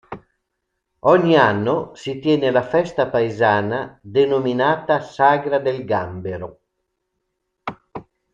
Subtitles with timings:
[1.01, 6.59] Ogni anno si tiene la festa paesana, denominata "Sagra del Gambero".